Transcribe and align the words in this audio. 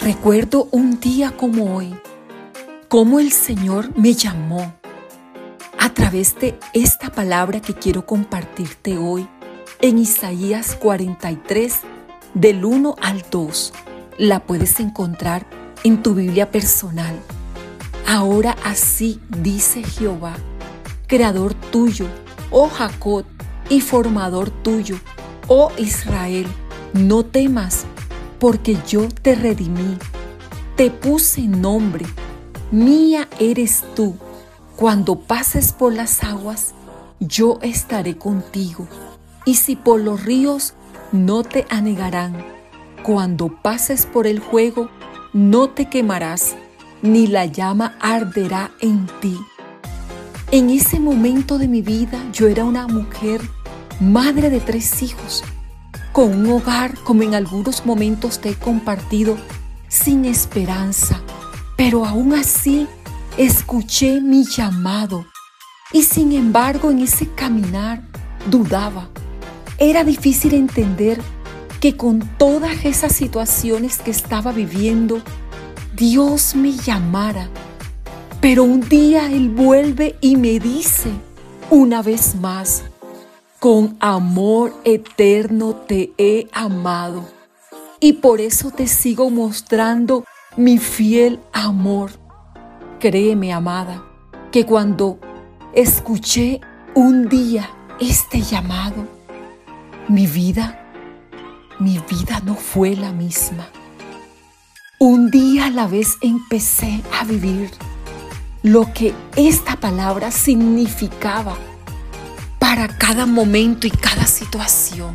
Recuerdo 0.00 0.68
un 0.70 1.00
día 1.00 1.36
como 1.36 1.76
hoy, 1.76 1.94
cómo 2.88 3.20
el 3.20 3.32
Señor 3.32 3.96
me 3.96 4.12
llamó 4.12 4.74
a 5.78 5.94
través 5.94 6.38
de 6.38 6.58
esta 6.74 7.10
palabra 7.10 7.60
que 7.60 7.74
quiero 7.74 8.04
compartirte 8.04 8.98
hoy 8.98 9.26
en 9.80 9.98
Isaías 9.98 10.76
43, 10.76 11.80
del 12.34 12.64
1 12.64 12.96
al 13.00 13.24
2. 13.30 13.72
La 14.18 14.40
puedes 14.40 14.78
encontrar 14.78 15.46
en 15.84 16.02
tu 16.02 16.14
Biblia 16.14 16.50
personal. 16.50 17.18
Ahora 18.06 18.56
así 18.62 19.20
dice 19.28 19.82
Jehová, 19.82 20.34
creador 21.06 21.54
tuyo, 21.54 22.06
oh 22.50 22.68
Jacob, 22.68 23.24
y 23.70 23.80
formador 23.80 24.50
tuyo, 24.50 24.96
oh 25.52 25.72
Israel, 25.78 26.46
no 26.94 27.24
temas, 27.24 27.84
porque 28.38 28.76
yo 28.86 29.08
te 29.08 29.34
redimí, 29.34 29.98
te 30.76 30.92
puse 30.92 31.42
nombre, 31.42 32.06
mía 32.70 33.28
eres 33.40 33.82
tú. 33.96 34.14
Cuando 34.76 35.18
pases 35.18 35.72
por 35.72 35.92
las 35.92 36.22
aguas, 36.22 36.72
yo 37.18 37.58
estaré 37.62 38.16
contigo, 38.16 38.86
y 39.44 39.56
si 39.56 39.74
por 39.74 40.00
los 40.00 40.24
ríos, 40.24 40.74
no 41.10 41.42
te 41.42 41.66
anegarán. 41.68 42.44
Cuando 43.02 43.48
pases 43.48 44.06
por 44.06 44.28
el 44.28 44.40
fuego, 44.40 44.88
no 45.32 45.70
te 45.70 45.90
quemarás, 45.90 46.54
ni 47.02 47.26
la 47.26 47.46
llama 47.46 47.96
arderá 48.00 48.70
en 48.80 49.08
ti. 49.20 49.36
En 50.52 50.70
ese 50.70 51.00
momento 51.00 51.58
de 51.58 51.66
mi 51.66 51.82
vida 51.82 52.22
yo 52.32 52.46
era 52.46 52.64
una 52.64 52.86
mujer, 52.86 53.40
madre 54.00 54.48
de 54.48 54.60
tres 54.60 55.02
hijos, 55.02 55.44
con 56.12 56.34
un 56.34 56.50
hogar, 56.50 56.94
como 57.04 57.22
en 57.22 57.34
algunos 57.34 57.84
momentos 57.84 58.40
te 58.40 58.50
he 58.50 58.54
compartido, 58.54 59.36
sin 59.88 60.24
esperanza. 60.24 61.20
Pero 61.76 62.06
aún 62.06 62.32
así 62.32 62.88
escuché 63.36 64.20
mi 64.20 64.44
llamado 64.44 65.26
y 65.92 66.02
sin 66.02 66.32
embargo 66.32 66.90
en 66.90 67.00
ese 67.00 67.28
caminar 67.28 68.02
dudaba. 68.50 69.08
Era 69.78 70.02
difícil 70.04 70.54
entender 70.54 71.20
que 71.80 71.96
con 71.96 72.20
todas 72.38 72.84
esas 72.84 73.12
situaciones 73.12 73.98
que 73.98 74.10
estaba 74.10 74.52
viviendo, 74.52 75.22
Dios 75.94 76.54
me 76.54 76.72
llamara. 76.72 77.48
Pero 78.40 78.64
un 78.64 78.80
día 78.80 79.30
Él 79.30 79.50
vuelve 79.50 80.16
y 80.20 80.36
me 80.36 80.58
dice 80.58 81.10
una 81.70 82.02
vez 82.02 82.34
más, 82.34 82.82
con 83.60 83.98
amor 84.00 84.74
eterno 84.84 85.74
te 85.74 86.14
he 86.16 86.48
amado 86.50 87.28
y 88.00 88.14
por 88.14 88.40
eso 88.40 88.70
te 88.70 88.86
sigo 88.86 89.28
mostrando 89.28 90.24
mi 90.56 90.78
fiel 90.78 91.38
amor. 91.52 92.10
Créeme, 93.00 93.52
amada, 93.52 94.02
que 94.50 94.64
cuando 94.64 95.18
escuché 95.74 96.62
un 96.94 97.28
día 97.28 97.68
este 98.00 98.40
llamado, 98.40 99.06
mi 100.08 100.26
vida, 100.26 100.90
mi 101.78 101.98
vida 101.98 102.40
no 102.42 102.54
fue 102.54 102.96
la 102.96 103.12
misma. 103.12 103.68
Un 104.98 105.30
día 105.30 105.66
a 105.66 105.70
la 105.70 105.86
vez 105.86 106.16
empecé 106.22 107.02
a 107.20 107.24
vivir 107.24 107.70
lo 108.62 108.90
que 108.94 109.12
esta 109.36 109.76
palabra 109.76 110.30
significaba 110.30 111.58
cada 112.88 113.26
momento 113.26 113.86
y 113.86 113.90
cada 113.90 114.26
situación. 114.26 115.14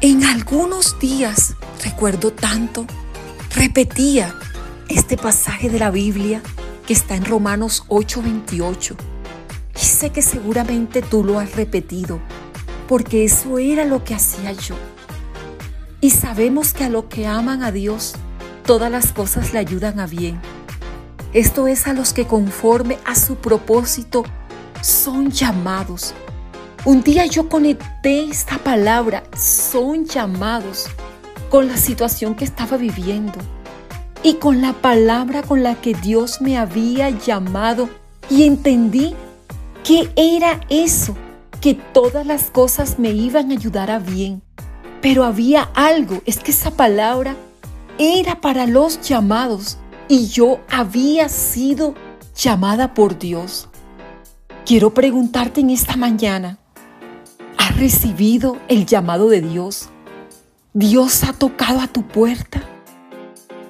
En 0.00 0.24
algunos 0.24 0.98
días, 0.98 1.54
recuerdo 1.84 2.32
tanto, 2.32 2.86
repetía 3.54 4.34
este 4.88 5.16
pasaje 5.16 5.68
de 5.68 5.78
la 5.78 5.90
Biblia 5.90 6.40
que 6.86 6.92
está 6.92 7.16
en 7.16 7.24
Romanos 7.24 7.84
8:28. 7.88 8.96
Y 9.74 9.84
sé 9.84 10.10
que 10.10 10.22
seguramente 10.22 11.02
tú 11.02 11.24
lo 11.24 11.38
has 11.38 11.54
repetido, 11.54 12.20
porque 12.88 13.24
eso 13.24 13.58
era 13.58 13.84
lo 13.84 14.04
que 14.04 14.14
hacía 14.14 14.52
yo. 14.52 14.76
Y 16.00 16.10
sabemos 16.10 16.72
que 16.72 16.84
a 16.84 16.88
lo 16.88 17.08
que 17.08 17.26
aman 17.26 17.62
a 17.62 17.72
Dios, 17.72 18.14
todas 18.64 18.90
las 18.90 19.12
cosas 19.12 19.52
le 19.52 19.58
ayudan 19.58 20.00
a 20.00 20.06
bien. 20.06 20.40
Esto 21.32 21.66
es 21.66 21.86
a 21.86 21.92
los 21.92 22.12
que 22.12 22.26
conforme 22.26 22.98
a 23.04 23.14
su 23.14 23.36
propósito 23.36 24.24
son 24.82 25.30
llamados. 25.30 26.14
Un 26.84 27.02
día 27.02 27.26
yo 27.26 27.48
conecté 27.48 28.24
esta 28.24 28.58
palabra, 28.58 29.24
son 29.36 30.06
llamados, 30.06 30.86
con 31.50 31.68
la 31.68 31.76
situación 31.76 32.34
que 32.34 32.44
estaba 32.44 32.76
viviendo 32.76 33.38
y 34.22 34.34
con 34.34 34.60
la 34.60 34.72
palabra 34.72 35.42
con 35.42 35.62
la 35.62 35.74
que 35.74 35.94
Dios 35.94 36.40
me 36.40 36.58
había 36.58 37.10
llamado 37.10 37.88
y 38.28 38.44
entendí 38.44 39.14
que 39.84 40.10
era 40.16 40.60
eso, 40.68 41.16
que 41.60 41.74
todas 41.74 42.26
las 42.26 42.50
cosas 42.50 42.98
me 42.98 43.10
iban 43.10 43.50
a 43.50 43.54
ayudar 43.54 43.90
a 43.90 43.98
bien. 43.98 44.42
Pero 45.00 45.24
había 45.24 45.70
algo, 45.74 46.20
es 46.26 46.38
que 46.38 46.50
esa 46.50 46.72
palabra 46.72 47.36
era 47.98 48.40
para 48.40 48.66
los 48.66 49.00
llamados 49.00 49.78
y 50.08 50.26
yo 50.28 50.60
había 50.70 51.28
sido 51.28 51.94
llamada 52.36 52.94
por 52.94 53.18
Dios. 53.18 53.68
Quiero 54.68 54.92
preguntarte 54.92 55.62
en 55.62 55.70
esta 55.70 55.96
mañana, 55.96 56.58
¿has 57.56 57.74
recibido 57.78 58.58
el 58.68 58.84
llamado 58.84 59.30
de 59.30 59.40
Dios? 59.40 59.88
¿Dios 60.74 61.24
ha 61.24 61.32
tocado 61.32 61.80
a 61.80 61.86
tu 61.86 62.06
puerta? 62.06 62.60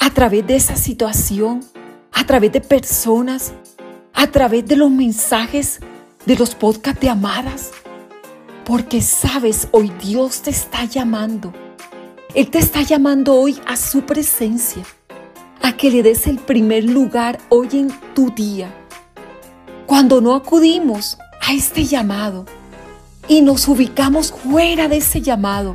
A 0.00 0.10
través 0.10 0.44
de 0.48 0.56
esa 0.56 0.74
situación, 0.74 1.60
a 2.10 2.26
través 2.26 2.50
de 2.50 2.60
personas, 2.60 3.52
a 4.12 4.26
través 4.32 4.66
de 4.66 4.74
los 4.74 4.90
mensajes 4.90 5.78
de 6.26 6.34
los 6.34 6.56
podcasts 6.56 7.00
de 7.00 7.08
amadas. 7.08 7.70
Porque 8.64 9.00
sabes, 9.00 9.68
hoy 9.70 9.92
Dios 10.02 10.42
te 10.42 10.50
está 10.50 10.86
llamando. 10.86 11.52
Él 12.34 12.50
te 12.50 12.58
está 12.58 12.82
llamando 12.82 13.36
hoy 13.36 13.60
a 13.64 13.76
su 13.76 14.02
presencia, 14.02 14.82
a 15.62 15.76
que 15.76 15.88
le 15.88 16.02
des 16.02 16.26
el 16.26 16.40
primer 16.40 16.82
lugar 16.82 17.38
hoy 17.48 17.68
en 17.74 17.92
tu 18.12 18.30
día 18.30 18.74
cuando 19.90 20.20
no 20.20 20.36
acudimos 20.36 21.18
a 21.44 21.52
este 21.52 21.84
llamado 21.84 22.46
y 23.26 23.42
nos 23.42 23.66
ubicamos 23.66 24.30
fuera 24.30 24.86
de 24.86 24.98
ese 24.98 25.20
llamado, 25.20 25.74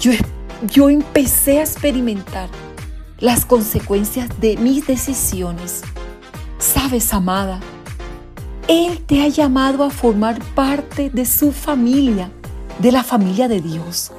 yo, 0.00 0.12
yo 0.66 0.88
empecé 0.88 1.58
a 1.58 1.64
experimentar 1.64 2.48
las 3.18 3.44
consecuencias 3.44 4.30
de 4.40 4.56
mis 4.56 4.86
decisiones. 4.86 5.82
Sabes, 6.56 7.12
amada, 7.12 7.60
Él 8.66 9.04
te 9.04 9.22
ha 9.22 9.28
llamado 9.28 9.84
a 9.84 9.90
formar 9.90 10.42
parte 10.54 11.10
de 11.10 11.26
su 11.26 11.52
familia, 11.52 12.30
de 12.78 12.92
la 12.92 13.04
familia 13.04 13.46
de 13.46 13.60
Dios. 13.60 14.10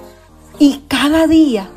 Y 0.59 0.83
cada 0.87 1.25
día 1.25 1.67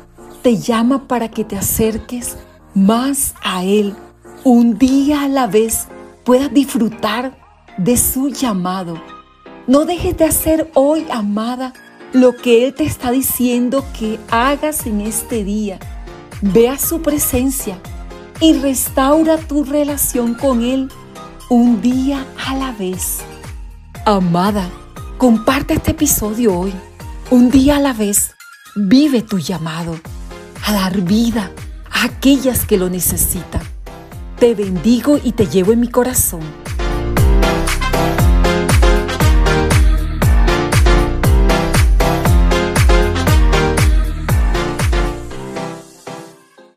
te 0.43 0.57
llama 0.57 1.07
para 1.07 1.31
que 1.31 1.43
te 1.43 1.57
acerques 1.57 2.37
más 2.75 3.33
a 3.43 3.63
Él. 3.63 3.95
Un 4.43 4.77
día 4.77 5.23
a 5.23 5.27
la 5.27 5.47
vez 5.47 5.87
puedas 6.23 6.53
disfrutar 6.53 7.43
de 7.77 7.97
su 7.97 8.29
llamado. 8.29 9.01
No 9.67 9.85
dejes 9.85 10.17
de 10.17 10.25
hacer 10.25 10.71
hoy, 10.73 11.05
amada, 11.11 11.73
lo 12.13 12.35
que 12.35 12.65
Él 12.65 12.73
te 12.73 12.83
está 12.83 13.11
diciendo 13.11 13.83
que 13.97 14.19
hagas 14.29 14.85
en 14.85 15.01
este 15.01 15.43
día. 15.43 15.79
Ve 16.41 16.69
a 16.69 16.77
su 16.77 17.01
presencia 17.01 17.79
y 18.39 18.53
restaura 18.53 19.37
tu 19.37 19.63
relación 19.63 20.35
con 20.35 20.63
Él 20.63 20.91
un 21.49 21.81
día 21.81 22.25
a 22.45 22.55
la 22.55 22.71
vez. 22.71 23.19
Amada, 24.05 24.69
comparte 25.17 25.73
este 25.73 25.91
episodio 25.91 26.57
hoy. 26.57 26.73
Un 27.31 27.49
día 27.49 27.77
a 27.77 27.79
la 27.79 27.93
vez, 27.93 28.35
vive 28.75 29.23
tu 29.23 29.39
llamado 29.39 29.99
a 30.63 30.73
dar 30.73 31.01
vida 31.01 31.51
a 31.91 32.05
aquellas 32.05 32.65
que 32.65 32.77
lo 32.77 32.89
necesitan. 32.89 33.61
Te 34.39 34.53
bendigo 34.53 35.19
y 35.23 35.31
te 35.31 35.47
llevo 35.47 35.71
en 35.71 35.79
mi 35.79 35.87
corazón 35.87 36.41